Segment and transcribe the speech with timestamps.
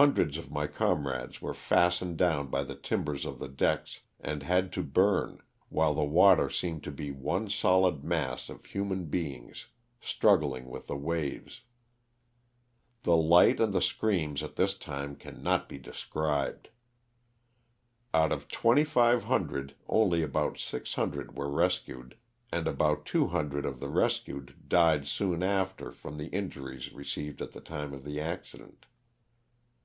[0.00, 4.72] Hundreds of my comrades were fastened down by the timbers of the decks and had
[4.72, 9.66] to burn, while the water seemed to be one solid mass cf human beings
[10.00, 11.64] struggling with the waves.
[13.02, 16.70] The light and the screams at this time cannot be described.
[18.14, 22.16] Out of 2,500 only about 600 were rescued,
[22.50, 27.60] and about 200 of the rescued died soon after from the injuries received at the
[27.60, 28.86] time of the accident.